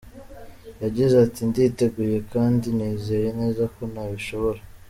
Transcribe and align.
Yagize 0.83 1.15
Ati 1.25 1.41
“Nditeguye 1.49 2.17
kandi 2.33 2.65
nizeye 2.77 3.29
neza 3.39 3.63
ko 3.73 3.81
nabishobora. 3.93 4.59